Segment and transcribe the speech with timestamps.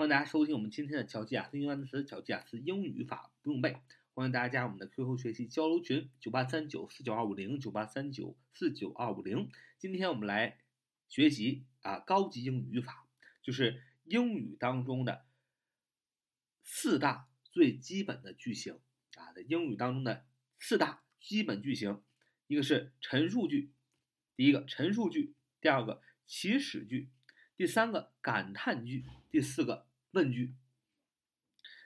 [0.00, 3.76] 欢迎大家收听我们今天的巧记雅思英语单词、巧记雅思英语法不用背。
[4.14, 9.50] 欢迎大家加我们的 QQ 学习交流群：九八三九四九二五零九八三九四九二五零。
[9.78, 10.56] 今天我们来
[11.10, 13.06] 学习啊高级英语语法，
[13.42, 15.26] 就是英语当中的
[16.62, 18.80] 四大最基本的句型
[19.16, 20.24] 啊，在英语当中的
[20.56, 22.00] 四大基本句型，
[22.46, 23.70] 一个是陈述句，
[24.34, 27.10] 第一个陈述句，第二个祈使句。
[27.54, 30.54] 第三个感叹句，第四个问句。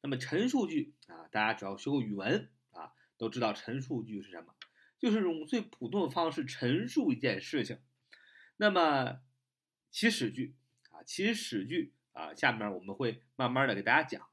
[0.00, 4.54] 那么陈述句啊，大家只要学过语文啊，都知道陈述句是什么，
[4.98, 7.78] 就是用最普通的方式陈述一件事情。
[8.56, 9.20] 那么
[9.90, 10.56] 祈使句
[10.90, 14.28] 啊，祈使句啊，下面我们会慢慢的给大家讲。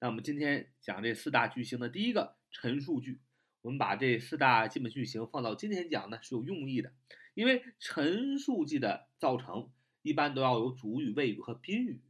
[0.00, 3.20] 那我们今天讲这四大句型的第一个陈述句，
[3.60, 6.92] 我们把这四大基本句型放到今天讲呢是有用意的，
[7.34, 9.70] 因为陈述句的造成。
[10.04, 12.02] 一般都要有主语、谓语和宾语，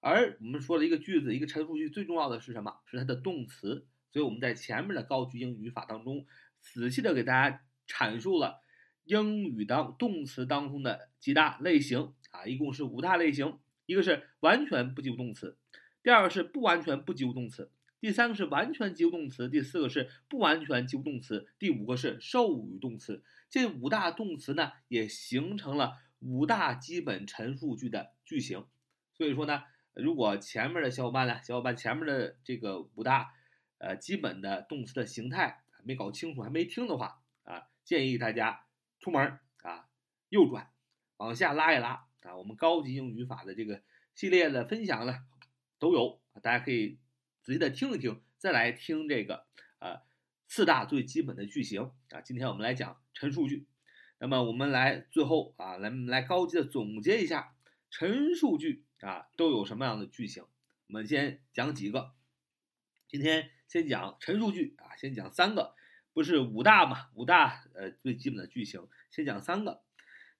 [0.00, 2.80] 而我们说的一个句子、一个陈述句最重要的是什么？
[2.86, 3.86] 是它的动词。
[4.12, 6.26] 所以我们在前面的高级英语语法当中，
[6.60, 8.60] 仔细的给大家阐述了
[9.04, 13.58] 英语当动词当中的几大类型啊，一共是五大类型。
[13.86, 15.56] 一个是完全不及物动词，
[16.02, 23.22] 第二个是不完全不及物动词，第三个是完全及物动词，第四个是不完全及物动词，第五个是授予动词。
[23.48, 25.94] 这五大动词呢，也形成了。
[26.20, 28.64] 五大基本陈述句的句型，
[29.12, 29.62] 所以说呢，
[29.96, 33.32] 如果前面的小伙伴呢，小伙伴前面的这个五大
[33.78, 38.66] 呃基本的动词的形态没搞清楚，还没听的话啊，建议大家
[39.00, 39.88] 出门啊
[40.28, 40.70] 右转，
[41.16, 43.82] 往下拉一拉啊，我们高级英语法的这个
[44.14, 45.16] 系列的分享呢
[45.78, 46.98] 都有，大家可以
[47.42, 49.46] 仔细的听一听，再来听这个
[49.78, 50.02] 呃
[50.46, 52.20] 四大最基本的句型啊。
[52.20, 53.66] 今天我们来讲陈述句。
[54.18, 57.54] 那么我们来最后啊，来来高级的总结一下
[57.90, 60.44] 陈述句啊都有什么样的句型？
[60.88, 62.12] 我们先讲几个。
[63.08, 65.74] 今天先讲陈述句啊，先讲三个，
[66.12, 67.08] 不是五大嘛？
[67.14, 69.82] 五大呃最基本的句型，先讲三个。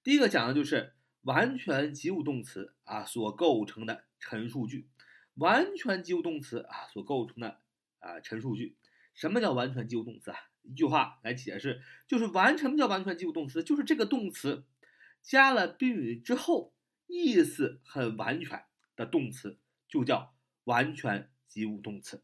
[0.03, 4.89] 第一个讲的就是完全及物动词啊所构成的陈述句，
[5.35, 7.61] 完全及物动词啊所构成的
[7.99, 8.77] 啊陈述句。
[9.13, 10.37] 什么叫完全及物动词啊？
[10.63, 13.63] 一句话来解释，就是完什么叫完全及物动词？
[13.63, 14.65] 就是这个动词
[15.21, 16.73] 加了宾语之后，
[17.07, 19.57] 意思很完全的动词，
[19.87, 20.35] 就叫
[20.65, 22.21] 完全及物动词。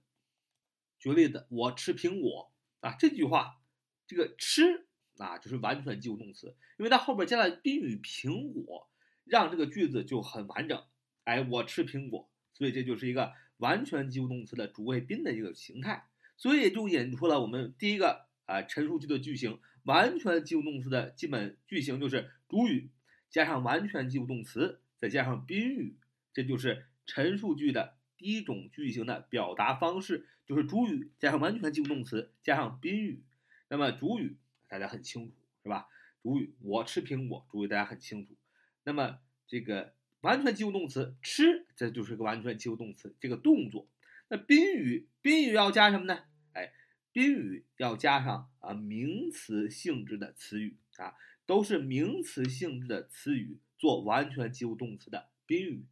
[1.00, 2.52] 举个例子，我吃苹果
[2.82, 3.62] 啊，这句话
[4.06, 4.86] 这个吃
[5.18, 8.90] 啊，就是完全及物动词，因为它后边加了宾语苹果，
[9.24, 10.84] 让这个句子就很完整。
[11.24, 16.08] 哎，我吃苹果，所以这就是一个完全及物动词的主谓宾的一个形态，
[16.38, 18.28] 所以就引出了我们第一个。
[18.46, 22.92] 啊，陈述句的句型，完全及物动词的基本句型就是主语
[23.34, 25.98] 加上完全及物动词，再加上宾语，
[26.32, 33.24] 这就是陈述句的第一种句型的表达方式，就是主语加上完全及物动词加上宾语。
[33.70, 35.34] 那么主语大家很清楚
[35.64, 35.88] 是吧？
[36.22, 38.38] 主语我吃苹果，主语大家很清楚。
[38.84, 39.18] 那么
[39.48, 43.88] 这个完全及物动词吃，这就是个完全及物动词这个动作。
[44.28, 46.26] 那宾语，宾语要加什么呢？
[46.52, 46.72] 哎
[47.12, 51.16] 宾语要加上啊名词性质的词语啊，
[51.46, 55.86] 都是名词性质的词语做完全及物动词的宾语。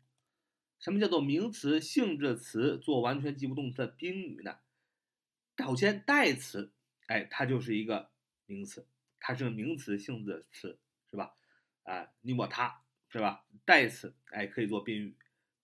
[0.80, 4.58] 什么叫做名词性质词做完全及物动词的宾语呢？
[5.58, 6.72] 首先代词，
[7.08, 8.10] 哎，它就是一个
[8.46, 8.88] 名词，
[9.20, 10.80] 它是个名词性质的词，
[11.10, 11.36] 是吧？
[11.84, 13.46] 啊，你我他是吧？
[13.66, 15.16] 代词，哎，可以做宾语。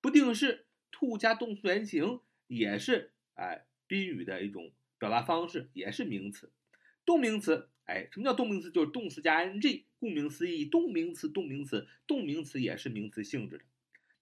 [0.02, 4.72] 不定式 to 加动词原形也是哎宾语的一种。
[5.00, 6.52] 表达方式也是名词，
[7.06, 8.70] 动名词，哎，什么叫动名词？
[8.72, 13.64] 就是动词加 ing，顾名思义，动名词，动名词，动名词也是名词性质的。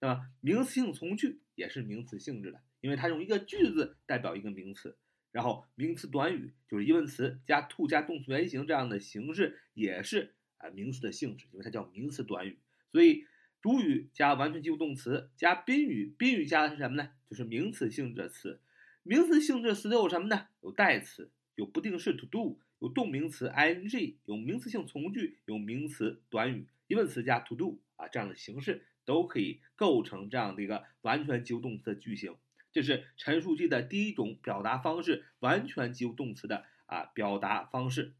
[0.00, 4.96] 那么名词性从句也是名词性质的，因为它用一个句子代表一个名词。
[5.32, 12.58] 然后名词短语就是疑问词加 to 加动词原形这样的形式也是啊名词的性质，因为它叫名词短语。
[12.92, 13.26] 所以
[13.60, 17.10] 主语加完全及物动词加宾语，宾语加的是什么呢？
[17.28, 18.60] 就是名词性质的词。
[19.02, 20.46] 名词性质词都有什么呢？
[20.62, 32.36] 有代词，有不定式 to do，有动名词 ing，有名词性从句，有名词短语，疑问词加 to do 啊，这样的形式都可以构成这样的一个完全及物动词的句型。
[32.72, 38.12] 这是陈述句的第一种表达方式，完全及物动词的啊表达方式。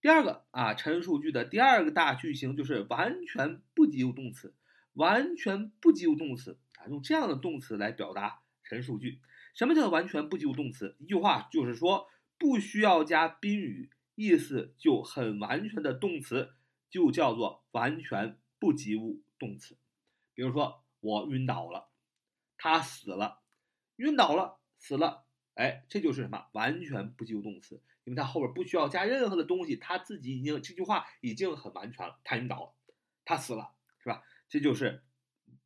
[0.00, 4.54] 第二个啊，陈述句的第二个大句型就是完全不及物动词，
[4.94, 9.20] 完全不及物动词啊，用这样的动词来表达陈述句。
[9.54, 10.96] 什么叫做完全不及物动词？
[10.98, 12.08] 一句话就是说，
[12.42, 16.54] 不需要加宾语，意思就很完全的动词，
[16.90, 19.78] 就叫做完全不及物动词。
[20.34, 21.88] 比如说，我晕倒了，
[22.58, 23.42] 他死了，
[23.94, 25.24] 晕倒了，死了。
[25.54, 26.48] 哎，这就是什么？
[26.50, 32.18] 完全不及物动词，因为它后边不需要加任何的东西，他自己已经这句话已经很完全了。
[32.24, 32.74] 他晕倒了，
[33.24, 34.24] 他死了，是吧？
[34.48, 35.04] 这就是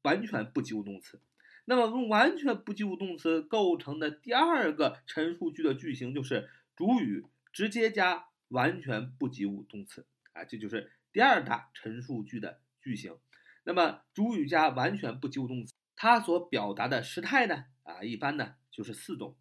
[0.03, 1.23] 完全不及物动词。
[1.65, 13.17] 那么用完全不及物动词构成的第二个陈述句的句型就是主语直接加完全不及物动词啊，这就是第二大陈述句的句型。
[13.65, 17.65] 那么主语加完全不及物动词，它所表达的时态呢？
[17.83, 19.37] 啊，一般呢就是四种。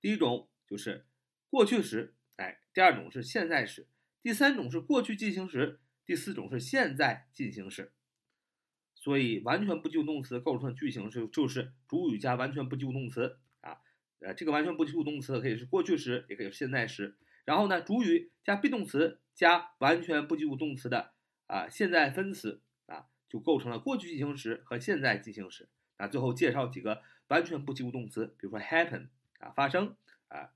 [0.00, 1.04] 第一种就是
[1.50, 3.88] 过去时，哎，第二种是现在时，
[4.22, 7.92] 第三种是过去进行时，第四种是现在进行时。
[8.94, 13.38] 所以，完全不及物动词构成的句型是就是主语加完全不及物动词，
[14.20, 17.16] 呃，这个完全不及物动词可以是过去时，也可以是现在时。
[17.44, 21.12] 然后呢，主语加 be 动词加完全不及物动词的
[21.46, 25.68] 啊现在分词啊，就构成了过去进行时和现在进行时。
[25.98, 29.96] 那最后介绍几个完全不及物动词，比如说 happen 啊发生
[30.28, 30.50] 啊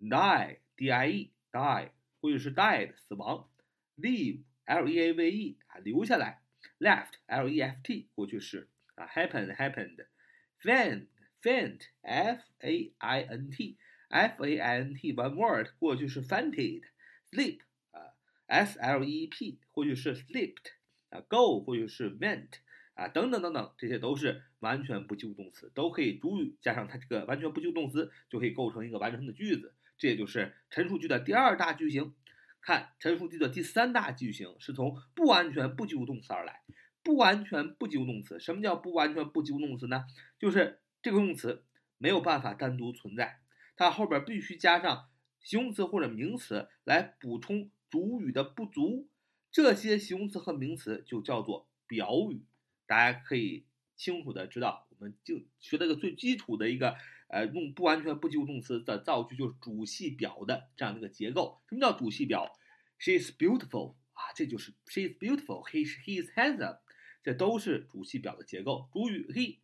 [0.00, 1.90] ，die d i e die
[2.20, 3.48] 过去式 died 死亡
[3.96, 6.42] ，leave l e a v e 啊留下来。
[6.78, 11.06] left l e f t 过去式啊，happen happened，faint
[11.42, 13.76] faint f a i n t
[14.08, 17.60] f a i n t one word 过去式 fainted，sleep
[17.92, 18.14] 啊
[18.46, 20.72] s l e p 过去式 slept
[21.10, 22.48] 啊，go 过去式 went
[22.94, 29.74] 啊等等等等，这些都是完全不及物动词，都可以主语加上它这个完全不及物动词，就可以构成一个完整的句子。
[29.96, 32.14] 这也就是陈述句的第二大句型。
[32.60, 36.60] 看陈述句的第三大句型是从不完全不及物动词而来。
[37.02, 40.04] 不完全不及物动词，什么叫不完全不及物动词呢？
[40.38, 41.64] 就是这个动词
[41.98, 43.40] 没有办法单独存在，
[43.76, 45.08] 它后边必须加上
[45.40, 49.08] 形容词或者名词来补充主语的不足。
[49.50, 52.44] 这些形容词和名词就叫做表语。
[52.86, 53.66] 大家可以
[53.96, 56.96] 清楚的知道，我们就学了个最基础的一个
[57.28, 61.60] 呃用不完全不及物动词的造句，就是主系表的这样的一个结构。
[61.68, 62.56] 什么叫主系表
[62.98, 66.78] ？She is beautiful 啊，这就是 She is beautiful he she is handsome.
[67.22, 68.88] 这都是主系表的结构。
[68.92, 69.58] 主语 he，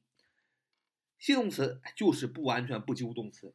[1.26, 3.52] 系动词就是不完全不及物动词。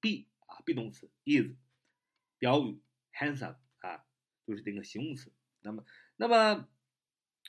[0.00, 1.56] be 啊，be 动词 is，
[2.38, 2.80] 表语
[3.12, 4.04] handsome 啊，
[4.46, 5.32] 就是这个形容词。
[5.62, 5.84] 那么，
[6.14, 6.68] 那么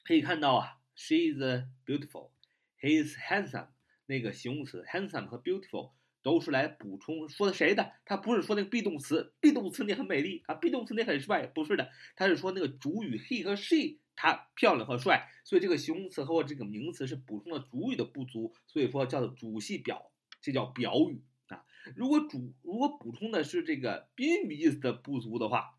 [0.04, 1.38] 可以看到啊，she is
[1.86, 3.68] beautiful，he is handsome。
[4.08, 5.92] 那个形容词 handsome 和 beautiful
[6.24, 7.94] 都是来补充说的谁的？
[8.04, 14.00] 他不是说那个 be 动词，be 动词你很美丽啊，be 动词你很帅，不是的，他是说那个主语 he 和 she。
[14.16, 20.12] 她漂亮和帅，所以这个形容词和这个名词是补充了主语的不足，所以说叫做主系表，
[20.42, 21.66] 这叫表语啊。
[21.96, 25.76] 如果主如果补充的是这个宾语意思的不足的话，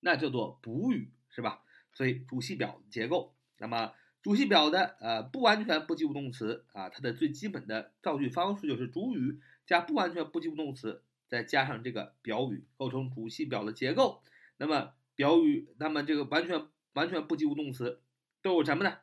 [0.00, 1.62] 那叫做补语，是吧？
[1.92, 3.92] 所以主系表结构，那么
[4.22, 14.22] 主系表的呃不完全不及物动词啊，它的最基本的造句方式就是主语加不完全不及物动词，再加上这个表语，构成主系表的结构。
[14.56, 16.66] 那么表语，那么这个完全。
[16.94, 18.02] 完全不及物动词
[18.42, 18.98] 都有什么呢？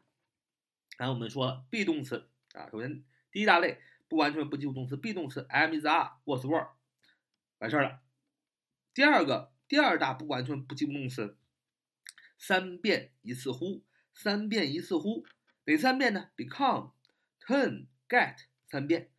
[0.97, 6.69] 刚才我们说了，be 动词啊，首先第一大类不完全不及物动词，be 动词，am is are was were，
[7.59, 8.01] 完事儿了。
[8.93, 11.37] 第二个第二大不完全不及物动词，
[12.37, 15.25] 三变一次乎，三变一次乎，
[15.65, 16.93] 哪三变呢？become、
[17.39, 19.11] turn、get 三变，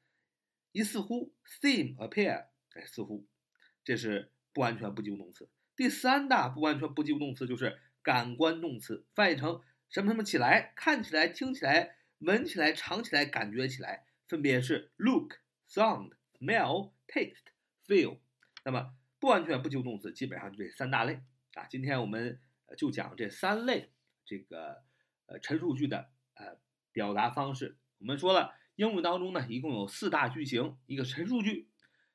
[0.73, 3.25] 一似乎，seem、appear，哎，似乎，
[3.85, 5.49] 这是不完全不及物动词。
[5.77, 7.81] 第三大不完全不及物动词就是。
[8.09, 9.61] 感官动词翻译成
[9.91, 15.35] 什么什么起来，看起来，听起来，闻起来，尝起来，感觉起来，分别是 look、
[15.69, 17.53] sound、smell、taste、
[17.87, 18.17] feel。
[18.65, 21.21] 那么不完全不及物动词基本上就这三大类
[21.53, 21.67] 啊。
[21.69, 22.41] 今天我们
[22.79, 23.91] 就讲这三类
[24.25, 24.83] 这个
[25.27, 26.57] 呃陈述句的呃
[26.93, 27.77] 表达方式。
[27.99, 31.69] 我们说了，英语当中呢一共有四大句型，一个陈述句，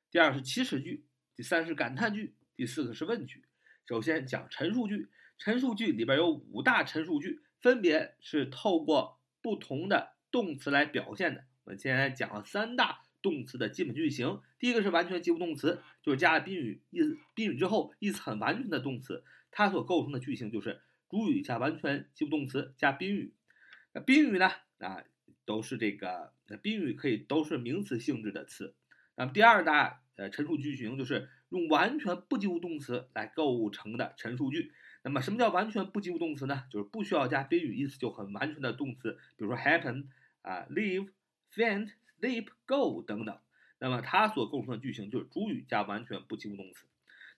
[0.09, 3.45] 第二是祈使句，第三是感叹句，第四个是问句。
[3.87, 5.11] 首先讲陈述句。
[5.43, 11.43] 陈述句里边有五大陈述句，分别是透过不同的动词来表现的。
[11.65, 14.39] 我们现在讲了三大动词的基本句型。
[14.57, 16.99] 第一个是完全及物动词，就是加了宾语意，
[17.35, 23.33] 宾语之后意思很完全的动词，它所构成的句型就是主语加完全及物动词加宾语。
[23.91, 24.49] 那宾语呢？
[24.77, 25.03] 啊，
[25.43, 28.75] 都是这个，那宾语可以都是名词性质的词。
[29.17, 34.71] 那么第二大呃陈述句型就是用完全不及物动词来构成的陈述句。
[35.05, 36.63] 那么，什么叫完全不及物动词呢？
[36.71, 40.05] 就是不需要加宾语，意思就很完全的动词，比如说 happen
[40.41, 41.09] 啊，live、
[41.53, 43.37] faint、sleep、go 等等。
[43.79, 46.85] 那么它所构成的句型就是主语加完全不及物动词。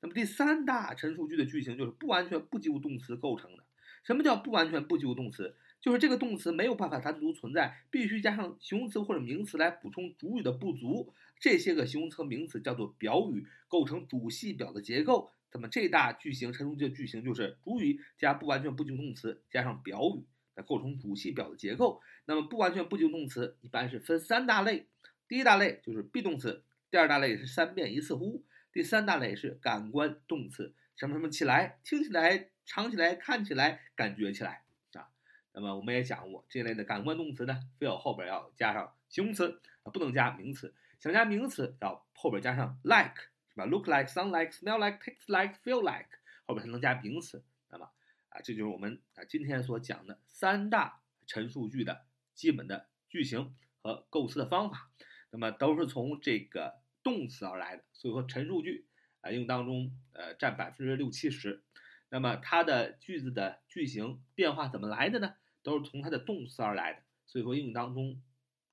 [0.01, 3.63] 那么第三大陈述句的句型就是不完全不及物动词构成的。
[4.03, 5.55] 什么叫不完全不及物动词？
[5.81, 11.11] 就是这个动词没有办法单独存在，必须加上形容词或者名词来补充主语的不足。
[11.39, 15.31] 这些个形容词和名词叫做表语，构成主系表的结构。
[15.55, 22.01] 那么这大句型陈述句的句型就是主语加不完全不及物动词加上表语来构成主系表的结构。
[22.25, 24.87] 那么不完全不及物动词一般是分三大类，
[25.29, 28.43] 第一大类就是 be 动词，第二大类是三遍一次乎，
[28.73, 35.07] 第三大类是感官动词，什么什么起来，听起来，尝起来，看起来，感觉起来啊。
[35.53, 39.61] 那么我们也讲过这类的感官动词呢，非要后边要加上形容词，
[39.93, 40.73] 不能加名词。
[40.99, 46.09] 想加名词要后边加上 like 是吧？look like, sound like, smell like, taste like, feel like，
[46.45, 47.41] 后边才能加名词。
[47.69, 47.89] 那么
[48.27, 54.91] 啊，这就是我们啊今天所讲的三大陈述句的基本的句型和构思的方法。
[55.31, 58.85] 那么都是从这个动词而来的，所以说陈述句
[59.21, 61.63] 啊应用当中呃占百分之六七十。
[62.09, 65.33] 那么它的句子的句型变化怎么来的呢？
[65.63, 67.01] 都是从它的动词而来的。
[67.25, 68.21] 所以说应用当中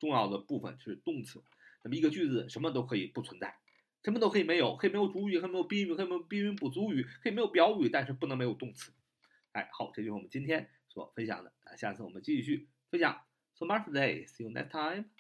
[0.01, 1.43] 重要的部分是动词。
[1.85, 3.57] 那么一个句子什么都可以不存在，
[4.05, 8.93] 什么都可以没有，可以没有主语，可以没有宾语，可以没有宾语补足语，可以没有表语，但是不能没有动词。
[9.53, 11.53] 哎，好，这就是我们今天所分享的。
[11.65, 13.23] 那下次我们继续分享。
[13.55, 14.27] So much today.
[14.27, 15.13] See you next time.